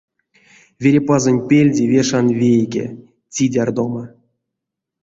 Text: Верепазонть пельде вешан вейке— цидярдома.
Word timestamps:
Верепазонть 0.81 1.45
пельде 1.49 1.83
вешан 1.91 2.27
вейке— 2.39 2.85
цидярдома. 3.33 4.03